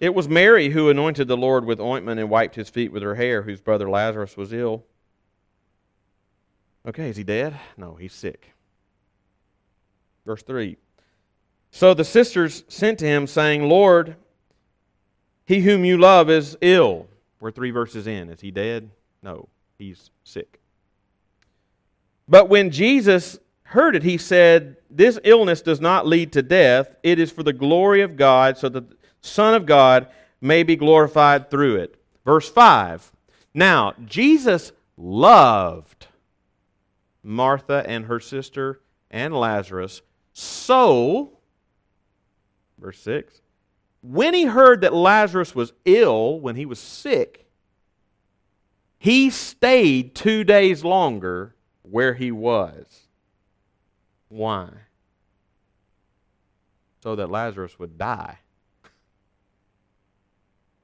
[0.00, 3.14] It was Mary who anointed the Lord with ointment and wiped his feet with her
[3.14, 4.84] hair, whose brother Lazarus was ill.
[6.86, 7.58] Okay, is he dead?
[7.76, 8.54] No, he's sick.
[10.24, 10.76] Verse 3.
[11.70, 14.16] So the sisters sent to him, saying, Lord,
[15.44, 17.06] he whom you love is ill.
[17.40, 18.30] We're three verses in.
[18.30, 18.90] Is he dead?
[19.22, 20.60] No, he's sick.
[22.26, 23.38] But when Jesus
[23.68, 26.94] heard it, he said, This illness does not lead to death.
[27.02, 30.08] It is for the glory of God, so that the Son of God
[30.40, 32.00] may be glorified through it.
[32.24, 33.12] Verse 5.
[33.54, 36.06] Now, Jesus loved
[37.22, 40.02] Martha and her sister and Lazarus.
[40.32, 41.38] So,
[42.78, 43.40] verse 6
[44.00, 47.46] when he heard that Lazarus was ill, when he was sick,
[48.98, 53.07] he stayed two days longer where he was.
[54.28, 54.68] Why?
[57.02, 58.38] So that Lazarus would die.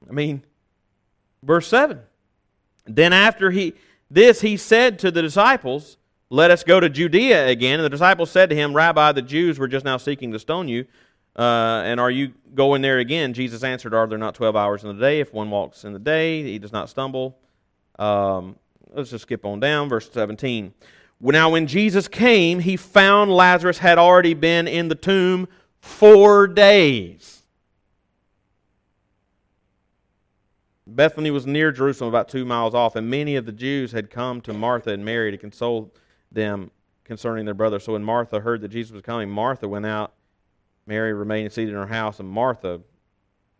[0.07, 0.43] I mean,
[1.43, 1.99] verse 7.
[2.85, 3.73] Then after he
[4.09, 5.97] this he said to the disciples,
[6.29, 7.79] Let us go to Judea again.
[7.79, 10.67] And the disciples said to him, Rabbi, the Jews were just now seeking to stone
[10.67, 10.85] you.
[11.35, 13.33] Uh, and are you going there again?
[13.33, 15.19] Jesus answered, Are there not 12 hours in the day?
[15.19, 17.37] If one walks in the day, he does not stumble.
[17.99, 18.55] Um,
[18.93, 19.89] let's just skip on down.
[19.89, 20.73] Verse 17.
[21.19, 25.47] Now, when Jesus came, he found Lazarus had already been in the tomb
[25.79, 27.43] four days.
[30.87, 34.39] Bethany was near Jerusalem, about two miles off, and many of the Jews had come
[34.41, 35.93] to Martha and Mary to console
[36.31, 36.69] them
[37.03, 37.79] concerning their brother.
[37.79, 40.13] So when Martha heard that Jesus was coming, Martha went out
[40.85, 42.81] Mary remained seated in her house, and Martha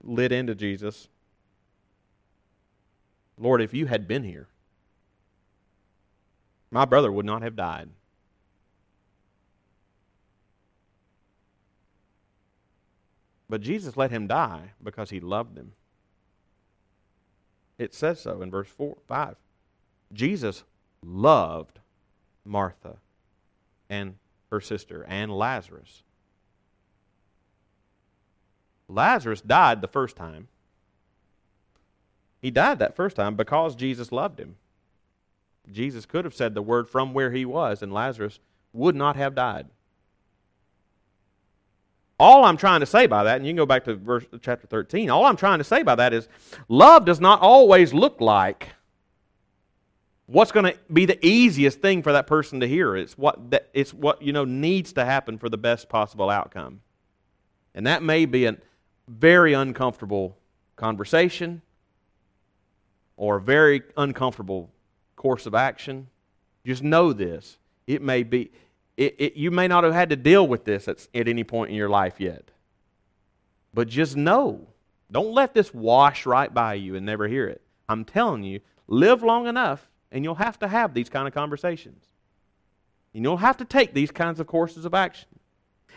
[0.04, 1.08] lit into Jesus.
[3.38, 4.48] Lord, if you had been here,
[6.76, 7.88] my brother would not have died.
[13.48, 15.72] But Jesus let him die because he loved him.
[17.78, 19.38] It says so in verse 4, 5.
[20.12, 20.66] Jesus
[21.02, 21.80] loved
[22.44, 22.98] Martha
[23.90, 24.16] and
[24.52, 26.04] her sister and Lazarus.
[28.90, 30.50] Lazarus died the first time.
[32.42, 34.58] He died that first time because Jesus loved him.
[35.72, 38.40] Jesus could have said the word from where he was, and Lazarus
[38.74, 39.68] would not have died.
[42.18, 44.68] All I'm trying to say by that, and you can go back to verse chapter
[44.68, 46.30] 13, all I'm trying to say by that is
[46.70, 48.70] love does not always look like
[50.28, 52.96] what's going to be the easiest thing for that person to hear.
[52.96, 56.82] It's what that, it's what you know needs to happen for the best possible outcome.
[57.74, 58.56] And that may be a
[59.08, 60.38] very uncomfortable
[60.76, 61.62] conversation
[63.18, 64.70] or a very uncomfortable
[65.26, 66.08] course of action.
[66.64, 67.58] Just know this.
[67.88, 68.52] It may be
[68.96, 71.72] it, it, you may not have had to deal with this at, at any point
[71.72, 72.52] in your life yet.
[73.74, 74.68] But just know.
[75.12, 77.64] Don't let this wash right by you and never hear it.
[77.90, 82.06] I'm telling you, live long enough and you'll have to have these kind of conversations.
[83.16, 85.30] And you'll have to take these kinds of courses of action.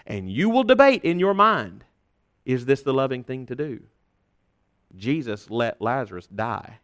[0.07, 1.85] And you will debate in your mind
[2.47, 3.83] is this the loving thing to do?
[4.97, 6.79] Jesus let Lazarus die.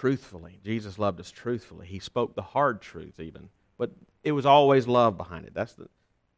[0.00, 0.58] Truthfully.
[0.62, 1.86] Jesus loved us truthfully.
[1.86, 3.48] He spoke the hard truth, even.
[3.78, 3.90] But
[4.22, 5.54] it was always love behind it.
[5.54, 5.88] That's the,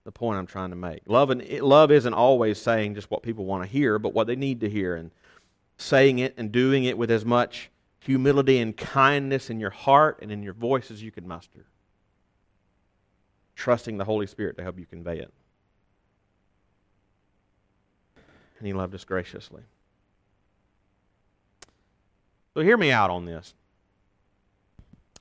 [0.05, 1.03] the point I'm trying to make.
[1.07, 4.37] Love, and, love isn't always saying just what people want to hear, but what they
[4.37, 4.95] need to hear.
[4.95, 5.11] And
[5.77, 10.31] saying it and doing it with as much humility and kindness in your heart and
[10.31, 11.65] in your voice as you can muster.
[13.57, 15.33] Trusting the Holy Spirit to help you convey it.
[18.59, 19.63] And He loved us graciously.
[22.59, 23.55] So hear me out on this.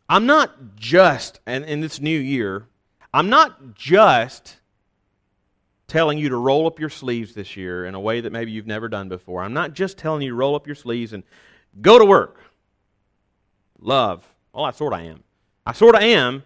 [0.10, 2.66] I'm not just, and in this new year,
[3.14, 4.56] I'm not just
[5.86, 8.66] telling you to roll up your sleeves this year in a way that maybe you've
[8.66, 9.44] never done before.
[9.44, 11.22] I'm not just telling you to roll up your sleeves and
[11.80, 12.40] go to work.
[13.80, 14.28] Love.
[14.52, 15.24] Well, I sort of am.
[15.64, 16.44] I sort of am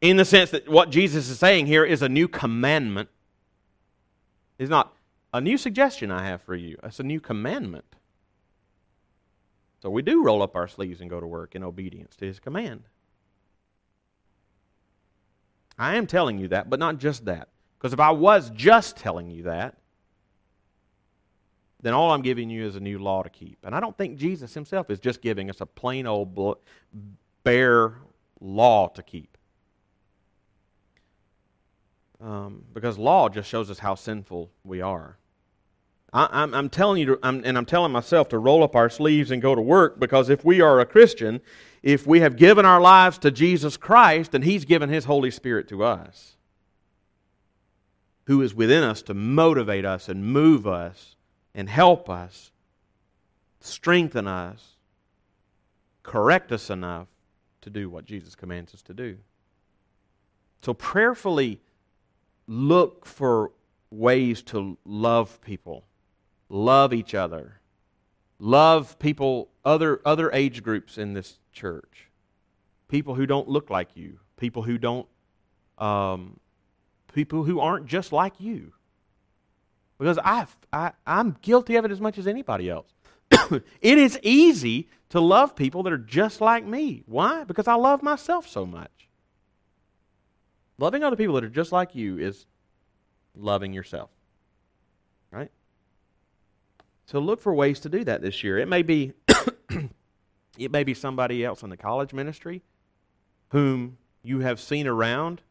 [0.00, 3.10] in the sense that what Jesus is saying here is a new commandment.
[4.58, 4.92] It's not
[5.32, 7.84] a new suggestion I have for you, it's a new commandment.
[9.82, 12.38] So we do roll up our sleeves and go to work in obedience to his
[12.38, 12.82] command.
[15.78, 17.48] I am telling you that, but not just that.
[17.78, 19.76] Because if I was just telling you that,
[21.82, 23.58] then all I'm giving you is a new law to keep.
[23.64, 26.58] And I don't think Jesus himself is just giving us a plain old
[27.42, 27.94] bare
[28.40, 29.38] law to keep.
[32.20, 35.16] Um, because law just shows us how sinful we are.
[36.12, 39.30] I, am telling you, to, I'm, and I'm telling myself to roll up our sleeves
[39.30, 41.40] and go to work because if we are a Christian,
[41.82, 45.68] if we have given our lives to Jesus Christ, then He's given His Holy Spirit
[45.68, 46.36] to us,
[48.24, 51.14] who is within us to motivate us and move us
[51.54, 52.50] and help us,
[53.60, 54.76] strengthen us,
[56.02, 57.06] correct us enough
[57.60, 59.18] to do what Jesus commands us to do.
[60.62, 61.60] So prayerfully
[62.48, 63.52] look for
[63.92, 65.84] ways to love people
[66.50, 67.60] love each other.
[68.38, 72.08] Love people, other, other age groups in this church.
[72.88, 74.18] People who don't look like you.
[74.36, 75.06] People who don't,
[75.78, 76.38] um,
[77.14, 78.72] people who aren't just like you.
[79.98, 82.88] Because i I, I'm guilty of it as much as anybody else.
[83.30, 87.02] it is easy to love people that are just like me.
[87.06, 87.44] Why?
[87.44, 88.90] Because I love myself so much.
[90.78, 92.46] Loving other people that are just like you is
[93.36, 94.08] loving yourself.
[95.30, 95.50] Right?
[97.10, 98.56] So look for ways to do that this year.
[98.56, 99.14] It may be
[100.56, 102.62] it may be somebody else in the college ministry
[103.48, 105.42] whom you have seen around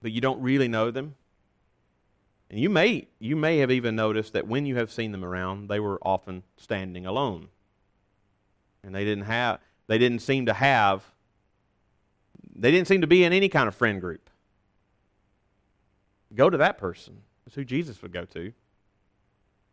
[0.00, 1.16] but you don't really know them.
[2.48, 5.66] And you may you may have even noticed that when you have seen them around,
[5.66, 7.48] they were often standing alone.
[8.84, 9.58] And they didn't have
[9.88, 11.02] they didn't seem to have
[12.54, 14.30] they didn't seem to be in any kind of friend group.
[16.32, 17.22] Go to that person.
[17.44, 18.52] That's who Jesus would go to.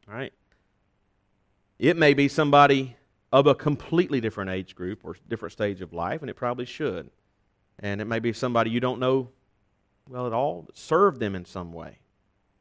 [0.10, 0.34] All right.
[1.80, 2.96] It may be somebody
[3.32, 7.10] of a completely different age group or different stage of life, and it probably should.
[7.80, 9.30] And it may be somebody you don't know
[10.10, 12.00] well at all, but serve them in some way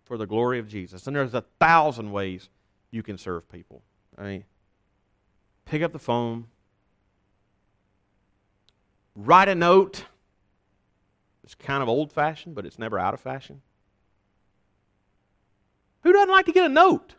[0.05, 1.07] for the glory of Jesus.
[1.07, 2.49] And there's a thousand ways
[2.91, 3.83] you can serve people.
[4.19, 4.45] I mean,
[5.65, 6.47] pick up the phone,
[9.15, 10.05] write a note.
[11.45, 13.63] It's kind of old fashioned, but it's never out of fashion.
[16.03, 17.15] Who doesn't like to get a note?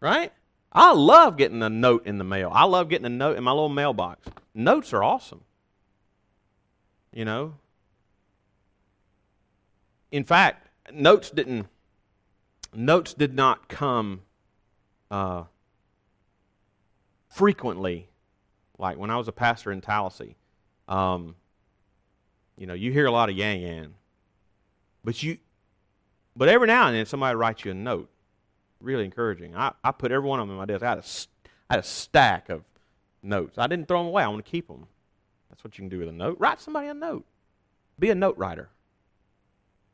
[0.00, 0.32] Right?
[0.74, 2.50] I love getting a note in the mail.
[2.52, 4.28] I love getting a note in my little mailbox.
[4.54, 5.42] Notes are awesome.
[7.12, 7.54] You know?
[10.10, 11.66] In fact, notes didn't
[12.74, 14.22] notes did not come
[15.10, 15.44] uh,
[17.28, 18.08] frequently.
[18.78, 20.36] Like when I was a pastor in Tallassee,
[20.88, 21.36] um,
[22.56, 23.94] You know, you hear a lot of yan yan.
[25.04, 25.38] But you
[26.36, 28.08] but every now and then somebody writes you a note.
[28.84, 29.56] Really encouraging.
[29.56, 30.82] I, I put every one of them in my desk.
[30.82, 31.04] I had, a,
[31.70, 32.64] I had a stack of
[33.22, 33.56] notes.
[33.56, 34.22] I didn't throw them away.
[34.22, 34.86] I want to keep them.
[35.48, 36.36] That's what you can do with a note.
[36.38, 37.24] Write somebody a note.
[37.98, 38.68] Be a note writer.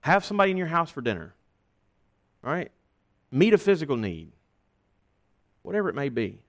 [0.01, 1.34] Have somebody in your house for dinner.
[2.43, 2.72] All right?
[3.30, 4.32] Meet a physical need.
[5.62, 6.41] Whatever it may be.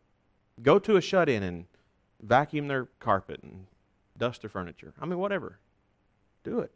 [0.64, 1.66] Go to a shut in and
[2.22, 3.68] vacuum their carpet and
[4.18, 4.94] dust their furniture.
[5.00, 5.60] I mean, whatever.
[6.44, 6.72] Do it.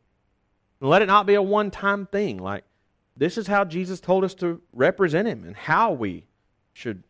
[0.80, 2.38] And let it not be a one time thing.
[2.38, 2.66] Like,
[3.18, 6.26] this is how Jesus told us to represent him and how we
[6.74, 7.04] should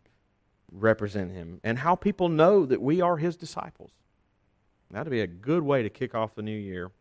[0.71, 3.91] represent him and how people know that we are his disciples.
[4.91, 6.91] That'd be a good way to kick off the new year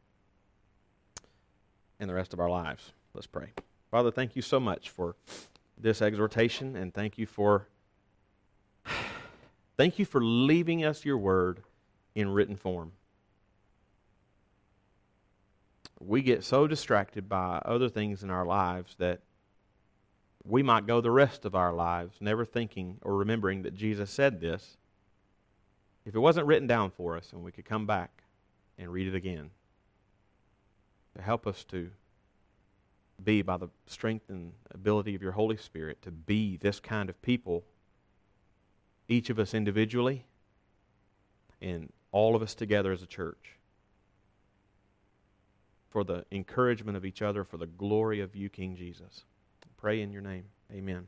[2.01, 2.93] and the rest of our lives.
[3.13, 3.53] Let's pray.
[3.91, 5.17] Father, thank you so much for
[5.79, 7.69] this exhortation and thank you for
[9.77, 11.63] thank you for leaving us your word
[12.15, 12.93] in written form.
[16.07, 19.21] We get so distracted by other things in our lives that
[20.45, 24.41] we might go the rest of our lives never thinking or remembering that Jesus said
[24.41, 24.77] this.
[26.05, 28.23] If it wasn't written down for us and we could come back
[28.79, 29.51] and read it again,
[31.17, 31.91] to help us to
[33.23, 37.21] be, by the strength and ability of your Holy Spirit, to be this kind of
[37.23, 37.65] people,
[39.09, 40.27] each of us individually
[41.63, 43.57] and all of us together as a church,
[45.95, 49.25] for the encouragement of each other, for the glory of you, King Jesus.
[49.65, 50.47] I pray in your name.
[50.73, 51.07] Amen.